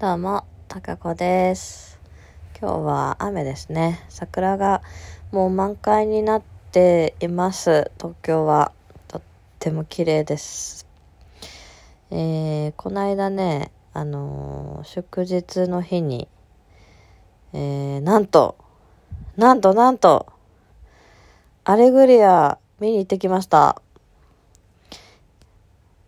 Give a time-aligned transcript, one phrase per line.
[0.00, 2.00] どうも、たかこです。
[2.58, 4.02] 今日は雨ですね。
[4.08, 4.80] 桜が
[5.30, 7.90] もう満開になっています。
[7.98, 8.72] 東京は。
[9.08, 9.22] とっ
[9.58, 10.86] ても綺麗です。
[12.10, 16.28] えー、この間ね、あのー祝日の日に、
[17.52, 18.56] えー、なんと、
[19.36, 20.32] なんとなんと、
[21.64, 23.82] アレグリア見に行ってきました。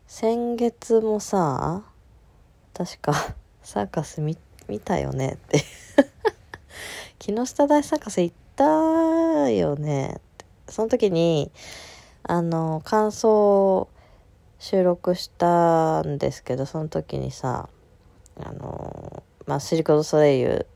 [0.07, 1.85] 先月もさ、
[2.73, 4.37] 確かサーカス見
[4.69, 5.35] 見たよね？
[5.35, 5.63] って。
[7.19, 10.15] 木下大サーカス行ったよね？
[10.19, 10.47] って。
[10.69, 11.51] その時に
[12.25, 13.89] あの感想を
[14.59, 17.69] 収録したんですけどその時にさ
[18.41, 20.67] あのまあシルク・ド・ソレイユ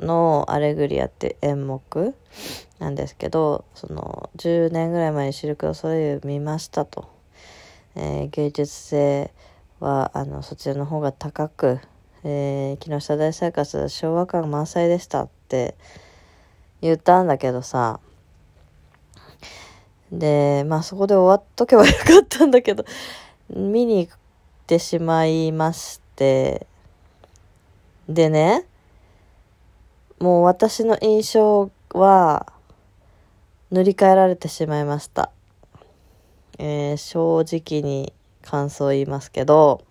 [0.00, 2.14] の「アレグリア」って演目
[2.80, 7.08] なんですけどその10年ぐらい前にシルク・ド・ソレイユ見ましたと、
[7.94, 9.32] えー芸術性
[9.80, 11.80] はあのそちらの方が高く、
[12.24, 15.76] えー木下大サーカス昭和感満載でしたって
[16.80, 18.00] 言ったんだけどさ。
[20.10, 22.84] でまあそこで終わっとけばよかったんだけど
[23.50, 24.18] 見に行っ
[24.66, 26.66] てしまいまして。
[28.08, 28.64] でね
[30.18, 32.52] もう私の印象は
[33.70, 35.30] 塗り替えられてしまいました、
[36.58, 39.84] えー正直に感想を言いますけど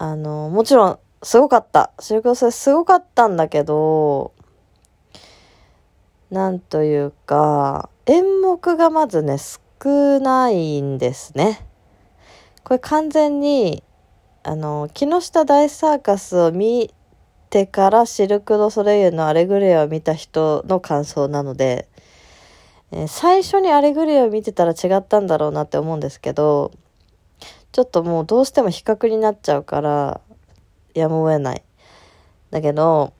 [0.00, 1.90] あのもちろんすごかった。
[1.98, 4.32] シルク・ドゥソレイユすごかったんだけど
[6.30, 11.66] なんというか演目がまずね少ないんですね。
[12.62, 13.82] これ完全に
[14.44, 16.94] あの木下大サーカスを見
[17.50, 21.88] てからシルク・ド・ソレイユの「アレグリア」を見た人の感想なので、
[22.92, 26.70] え最初に「アレグリア」を見てたら違ったんだろうなって思うんですけど
[27.72, 30.20] ちょっともうどうしても比較になっちゃうから
[30.94, 31.62] やむを得ない。
[32.50, 33.12] だけど、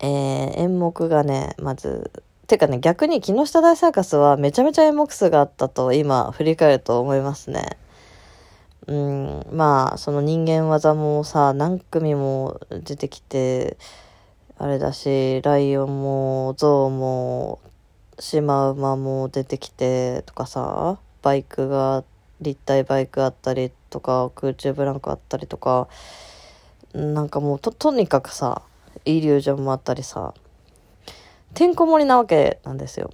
[0.00, 2.10] えー演目がね、まず、
[2.46, 7.78] てかね、逆に木下大サーカスはめちゃめちゃ演目数があったと今振り返ると思いますね。
[8.86, 13.76] うん、まあ、その人間技もさ、何組も出てきて、
[14.58, 17.60] あれだし、ライオンも、ゾウも、
[18.18, 22.04] シマウマも出てきてとかさ、バイクが、
[22.42, 25.88] 立体バイクあったりとか、空中ブランコあったりとか、
[26.92, 28.62] なんかもうと、とにかくさ、
[29.04, 30.34] イリュージョンもあったりさ、
[31.54, 33.10] てんこ盛りなわけなんですよ。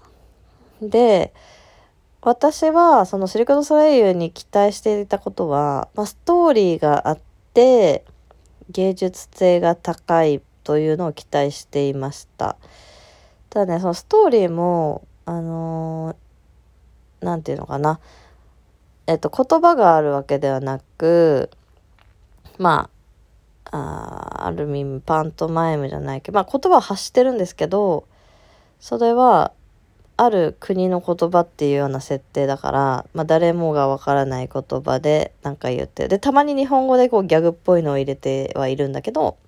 [0.80, 1.32] で、
[2.20, 7.18] 私はそのシルク・ド・ソレイユに期待していたことは、まあ、ストーリーがあっ
[7.54, 8.04] て、
[8.70, 12.56] 芸術性が高いというのを期待していました。
[13.50, 16.28] ただね、そのストーリーも、あのー
[17.42, 18.00] ていうのかな、
[19.08, 21.48] えっと、言葉があるわけではなく、
[22.58, 22.90] ま
[23.70, 28.06] あ、あーある意味パントマイムじゃないけど、まあ、言葉を発してるんですけど
[28.80, 29.52] それは
[30.18, 39.38] ある国の言葉っていうような設定だから、まあ、誰もがわからない言葉で何か言ってでたまに日本語でこうギャグっぽいのを入れてはいるんだけど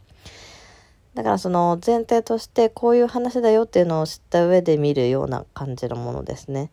[1.15, 6.70] だからその前提としてこういう話だよっていうのを知った上で見るような感じのものですね。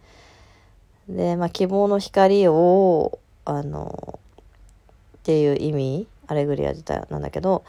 [1.10, 4.20] で、まあ、希望の光をあの
[5.18, 7.64] っていう意味アレグリア自体なんだけど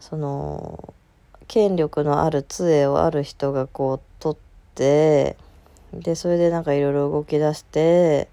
[0.00, 0.94] その
[1.48, 5.36] 権力のある杖をある人がこう取って
[5.92, 8.28] でそれでなんかいろいろ動き出して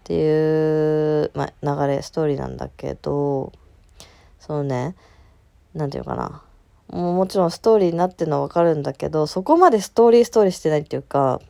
[0.00, 3.52] っていう、まあ、流れストーリーなんだけど
[4.40, 4.94] そのね
[5.74, 6.42] なんていうかな。
[6.88, 11.40] もうもちろんストーリーになってるのはわかるんだけどそこまでストーリーストーリーしてないっていうか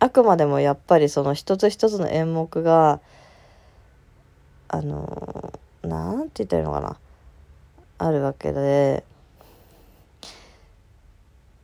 [0.00, 3.00] あくまでもやっぱりその一つ一つの演目が
[4.68, 6.96] あのなんて言ったらいいのかな。
[8.00, 9.02] あるわけで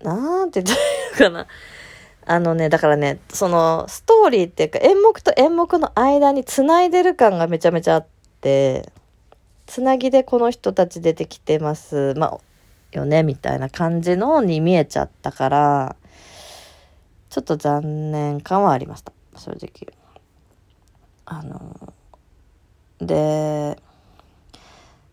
[0.03, 1.47] なんて言ったらいいのかな。
[2.27, 8.07] あのねだからねそのストーリーっていうか演目と演目の間につないでる感がめちゃめちゃあっ
[8.41, 8.91] て
[9.67, 12.39] つなぎでこの人たち出てきてますまあ
[12.93, 15.97] よねみたいな感じのに見えちゃったから
[17.35, 19.13] ちょっと残念感はありました。
[19.35, 19.93] 正直。
[21.27, 21.93] あの
[23.01, 23.77] で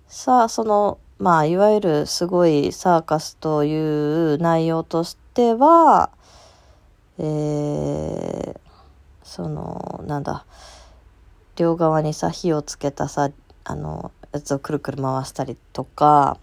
[0.08, 6.12] さあそのまあいわゆるすごいサーカスという内容としては
[7.18, 8.56] えー、
[9.24, 10.46] そのなんだ
[11.56, 13.32] 両側にさ火をつけたさ
[13.64, 16.38] あのやつをくるくる回したりとか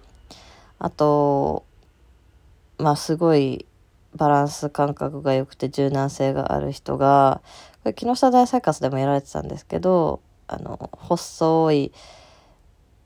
[0.81, 1.65] あと
[2.79, 3.65] まあすごい
[4.15, 7.43] バランス感覚が良くて柔軟性がある人が
[7.83, 11.93] これ木下大サーカスでもやられてたんですけどあの細い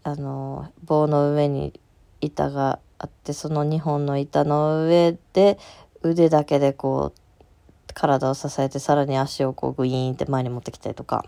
[0.05, 1.79] あの棒の上に
[2.21, 5.59] 板があってその2本の板の上で
[6.03, 11.25] 腕だけでこう体を支えてさらに足をこうグイーンって前に持ってきたりとか。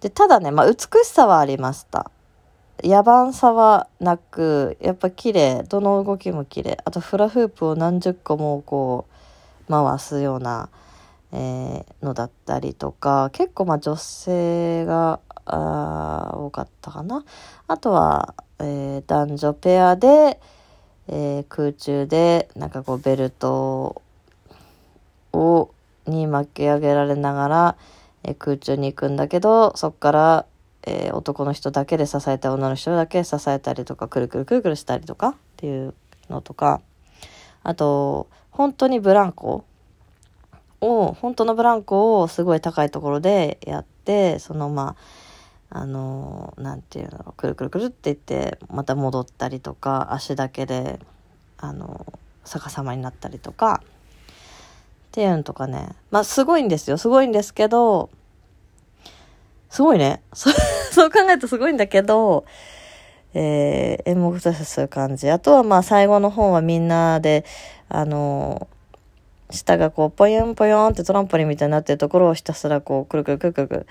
[0.00, 2.10] でただね、まあ、美しさはありました。
[2.84, 5.64] 野蛮さはなくやっぱ綺麗。
[5.64, 6.78] どの動きも綺麗。
[6.84, 9.06] あとフラフープを何十個もこ
[9.68, 10.68] う回すような、
[11.32, 13.30] えー、のだったりとか。
[13.32, 17.24] 結構まあ女性があ多かったかな。
[17.66, 20.40] あとは、えー、男女ペアで、
[21.08, 24.02] えー、空中でなんかこうベルト
[25.32, 25.70] を
[26.06, 27.76] に巻き上げられながら、
[28.22, 30.46] えー、空中に行くんだけどそこから、
[30.88, 35.94] えー、男の人だけで支えた女の人だけ支えたりとかくるくるくるくるしたりとかっていう
[36.30, 36.80] のとか
[37.62, 39.64] あと本当にブランコ
[40.80, 44.96] を本当のブランコをすごい高いところでやってそのま
[45.70, 50.98] ああの何て言うのくるくるくるって言ってまた戻ったりとか足だけで
[51.58, 52.06] あの
[52.44, 53.82] 逆さまになったりとか
[55.08, 55.88] っていうのとかね。
[56.10, 56.98] まあ、すごいんですよ。
[56.98, 58.10] すごいんですけど、
[59.70, 60.22] すごいね。
[60.98, 62.44] そう考えるとすごいんだけど、
[63.32, 65.30] えー、演目としてそういう感じ。
[65.30, 67.44] あとはまあ最後の方はみんなで、
[67.88, 73.86] あのー、下がこう、ぽよんぽよんってトランポリンみたいになってるところをひたすらこう、くるくるくるくるくる、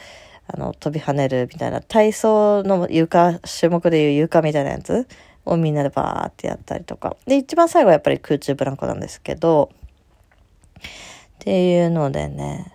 [0.48, 5.08] あの、飛び跳ねるみたいな、体操の床、種目でいう床みたいなやつ
[5.46, 7.16] をみんなでバーってやったりとか。
[7.26, 9.72] で、一番最後はやっぱり空中ブランコなんですけど、
[10.76, 10.80] っ
[11.40, 12.74] ていうのでね、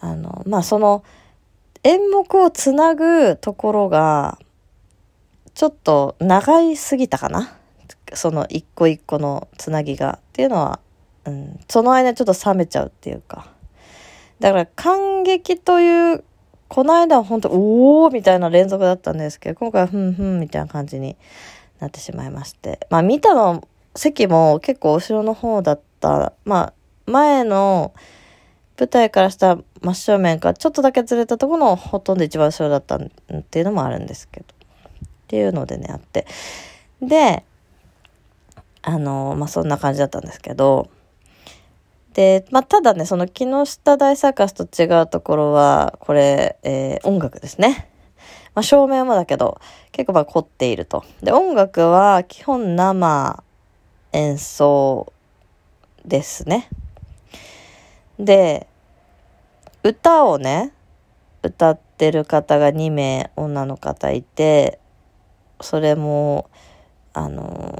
[0.00, 1.02] あの、まあ、その、
[1.84, 4.38] 演目をつなぐところが、
[5.54, 7.54] ちょっと長いすぎたかな？
[8.14, 10.18] その一個一個のつなぎが。
[10.20, 10.80] っていうのは、
[11.24, 13.52] うん、その間ちょっと冷めちゃうっていうか。
[14.40, 16.24] だから感激という、
[16.68, 21.16] この間は本当おおみたいな連続だったんですけど、今回はふんふんみたいな感じに
[21.80, 22.86] なってしまいまして。
[22.90, 23.66] まあ見たの
[23.96, 26.32] 席も結構後ろの方だった。
[26.44, 26.72] まあ
[27.06, 27.94] 前の
[28.78, 33.00] 舞台からした真正面からちょっとだけずれたところのほとんど一番後ろだったっ
[33.50, 34.46] ていうのもあるんですけど。
[34.48, 36.26] っていうのでね、あって。
[37.02, 37.44] で、
[38.82, 40.88] あの、まあ、そんな感じだったんですけど、
[42.14, 47.90] で、まあ、ただね、その木下大サーカスと違うところは、これ、えー、音楽ですね。
[48.54, 49.60] まあ、照明もだけど、
[49.92, 51.04] 結構まあ凝っていると。
[51.22, 53.42] で、音楽は基本生
[54.12, 55.12] 演奏
[56.06, 56.70] ですね。
[58.18, 58.66] で、
[59.88, 60.74] 歌をね、
[61.42, 64.78] 歌ってる方が2名女の方いて、
[65.62, 66.50] それも、
[67.14, 67.74] あの、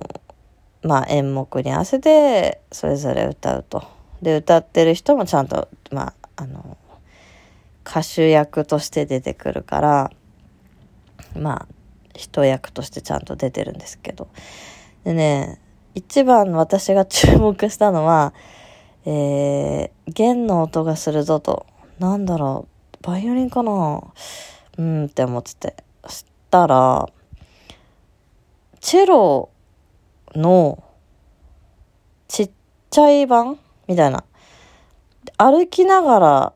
[0.83, 3.85] まあ演目に合わせてそれぞれ歌うと。
[4.23, 6.79] で、歌ってる人もちゃんと、まあ、あの、
[7.87, 10.11] 歌手役として出てくるから、
[11.37, 11.69] まあ、
[12.15, 14.29] 人役としてちゃんと出てるんですけど。
[15.05, 15.61] でね、
[15.95, 18.33] 一番私が注目したのは、
[19.05, 21.67] えー、弦の音がするぞと。
[21.99, 22.69] なんだろ
[23.01, 24.03] う、バイオリンかな？
[24.79, 25.77] うんって思ってて。
[26.09, 27.09] したら、
[28.81, 29.51] チェロ
[30.35, 30.83] の
[32.29, 32.51] ちっ
[32.91, 34.25] ちゃい版みたいな。
[35.37, 36.53] 歩きながら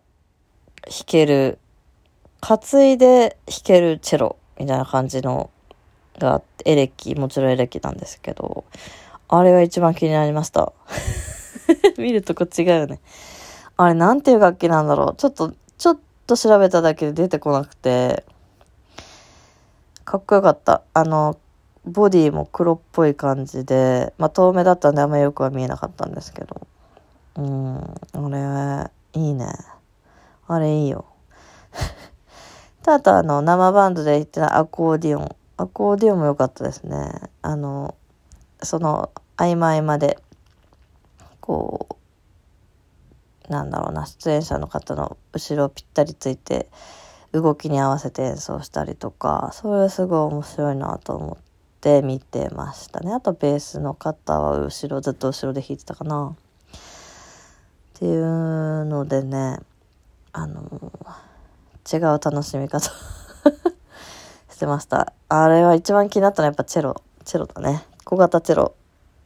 [0.85, 1.59] 弾ける、
[2.41, 5.51] 担いで弾けるチェロみたいな感じの
[6.19, 8.65] があって、エレキ、もちろんエレキなんですけど、
[9.29, 10.73] あれが一番気になりました。
[11.99, 13.01] 見るとこ違うよね。
[13.77, 15.17] あれなんていう楽器なんだろう。
[15.17, 18.25] ちょっと、ちょっと調べただけで出てこなくて、
[20.05, 20.83] かっこよかった。
[20.95, 21.39] あの、
[21.85, 26.67] ボディも黒っぽい感じで、まあ遠目だったんであんまりよくは見えなかったんですけど。
[27.37, 29.47] うん、あれ、いいね。
[30.47, 31.07] あれいいよ。
[32.87, 35.37] あとあの、生バンドで言ってたアコーディオン。
[35.57, 37.31] アコーディオンも良かったですね。
[37.41, 37.95] あの、
[38.63, 40.19] その、合間合間で
[41.41, 42.02] こう
[43.53, 46.69] なんだろうな出演者の方の後ろぴったりついて
[47.33, 51.45] 動きに合わせて演奏したりとかそれはすごい面白いなと思っ
[51.81, 53.13] て見てましたね。
[53.13, 56.35] あとベースの方は後ろずっと後ろで弾いてたかな。
[56.35, 56.79] っ
[57.95, 59.59] ていうのでね
[60.33, 60.93] あの
[61.93, 62.91] 違う楽しみ方
[64.51, 65.13] してました。
[65.29, 67.85] あれは一番気になったのはやっぱチェロチェロだね。
[68.05, 68.75] 小型チェロ。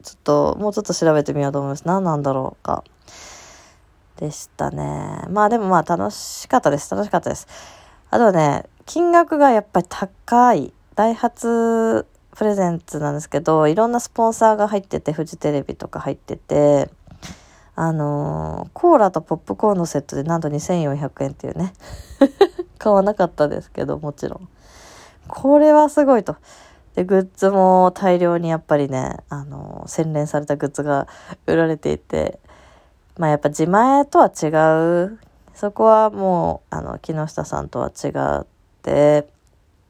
[0.03, 1.83] ちょっと、もうちょっと調べてみようと思います。
[1.87, 2.85] 何なんだろうか。
[4.17, 5.23] でしたね。
[5.31, 6.91] まあでもまあ楽しかったです。
[6.91, 7.47] 楽しかったです。
[8.11, 10.73] あとはね、金額がやっぱり高い。
[10.95, 16.91] ダイハツプレゼンツなんですけど、いろんなスポンサーが入ってて、フジテレビとか入ってて、
[17.75, 21.75] あのー、コーラとポップコーンのセットでなんと2400円っていうね。
[22.79, 24.49] 買わなかったですけど、もちろん。
[25.29, 26.37] これはすごいと。
[26.95, 31.07] で、グッズも大量にやっぱりね、あの、洗練されたグッズが
[31.47, 32.41] 売られていて、
[33.19, 34.49] まあやっぱ自前とは違
[35.07, 35.19] う、
[35.55, 38.47] そこはもう、あの、木下さんとは違っ
[38.83, 39.27] て、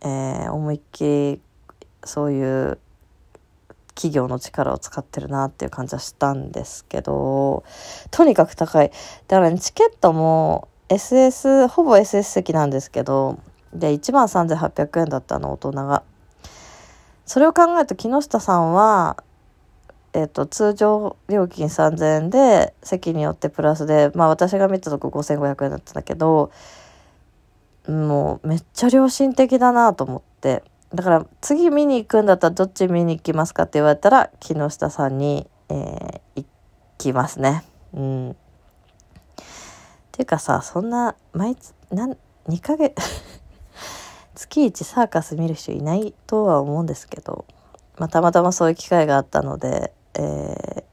[0.03, 1.41] えー、思いっきり
[2.05, 2.79] そういう
[3.97, 7.65] 企業の力を使ってるなっていう感じはしたんですけど、
[8.11, 8.91] とにかく高い。
[9.27, 13.41] だからね、チケットも SS、ほぼ SS 席なんですけど、
[13.73, 16.05] で、1万3800円だったの、大人が。
[17.25, 19.17] それを考えると木下さんは、
[20.17, 26.51] えっ、と、通常料金3000円で、席によってプラスで、まあ私が見たとこ5500円だったんだけど、
[27.87, 30.65] もうめっちゃ良心的だなと思って。
[30.95, 36.47] だから次見に行くんだったらどっち見に行きますかって言われたら木下さんに、えー、行
[36.97, 37.63] きますね。
[37.93, 38.31] うん。
[38.31, 38.35] っ
[40.13, 42.17] ていうかさ、そんな毎月、なん、
[42.49, 42.95] 2ヶ月
[44.35, 47.45] 月1サーカス見る人いないとは思うんですけど、
[47.99, 50.85] まあ、たまたまそういう機会があったので、え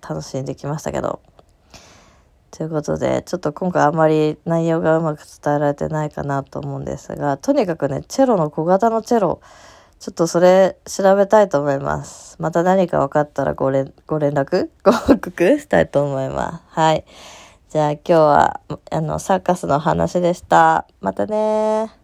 [0.00, 1.20] ー、楽しんできましたけど。
[2.50, 9.40] ということで、ちょっと今回あまり内容がうまく伝えられてないかなと思うんですが、とにかくね、チェロの小型のチェロ、
[10.00, 12.36] ちょっとそれ調べたいと思います。
[12.40, 16.64] また何か分かったらご連ご連絡 ご報告したいと思います。
[16.68, 17.04] はい。
[17.68, 20.86] じゃあ今日は、あの、サーカスの話でした。
[21.00, 21.97] またね